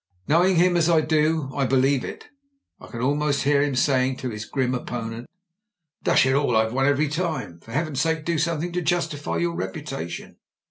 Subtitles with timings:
[0.27, 2.27] Knowing him as I do, I believe it.
[2.79, 5.27] I can almost hear him saying to his grim opponent,
[6.01, 6.57] "Dash it all!
[6.57, 10.37] I've won every time; for Heaven's sake do something to justify your repu tation."